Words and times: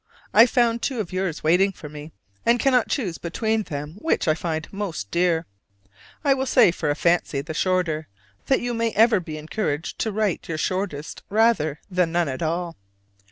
I 0.33 0.47
found 0.47 0.81
two 0.81 0.99
of 0.99 1.13
yours 1.13 1.43
waiting 1.43 1.71
for 1.71 1.87
me, 1.87 2.11
and 2.43 2.59
cannot 2.59 2.89
choose 2.89 3.19
between 3.19 3.61
them 3.61 3.97
which 3.99 4.27
I 4.27 4.33
find 4.33 4.67
most 4.73 5.11
dear. 5.11 5.45
I 6.23 6.33
will 6.33 6.47
say, 6.47 6.71
for 6.71 6.89
a 6.89 6.95
fancy, 6.95 7.41
the 7.41 7.53
shorter, 7.53 8.07
that 8.47 8.61
you 8.61 8.73
may 8.73 8.93
ever 8.93 9.19
be 9.19 9.37
encouraged 9.37 9.99
to 9.99 10.11
write 10.11 10.49
your 10.49 10.57
shortest 10.57 11.21
rather 11.29 11.79
than 11.91 12.11
none 12.11 12.29
at 12.29 12.41
all. 12.41 12.77